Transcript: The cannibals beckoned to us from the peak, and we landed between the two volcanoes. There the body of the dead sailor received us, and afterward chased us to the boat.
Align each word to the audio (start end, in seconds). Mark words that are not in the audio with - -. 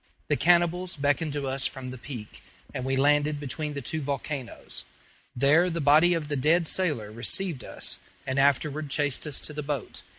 The 0.29 0.35
cannibals 0.35 0.97
beckoned 0.97 1.31
to 1.33 1.47
us 1.47 1.67
from 1.67 1.91
the 1.91 1.97
peak, 1.99 2.41
and 2.73 2.83
we 2.85 2.95
landed 2.95 3.39
between 3.39 3.75
the 3.75 3.83
two 3.83 4.01
volcanoes. 4.01 4.83
There 5.35 5.69
the 5.69 5.79
body 5.79 6.15
of 6.15 6.27
the 6.27 6.35
dead 6.35 6.65
sailor 6.67 7.11
received 7.11 7.63
us, 7.63 7.99
and 8.25 8.39
afterward 8.39 8.89
chased 8.89 9.27
us 9.27 9.39
to 9.41 9.53
the 9.53 9.61
boat. 9.61 10.01